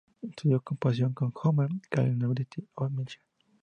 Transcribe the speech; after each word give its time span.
Estudió 0.23 0.59
composición 0.61 1.13
con 1.13 1.31
Homer 1.43 1.69
Keller 1.91 2.13
en 2.13 2.17
la 2.21 2.25
University 2.25 2.67
of 2.73 2.89
Michigan. 2.89 3.27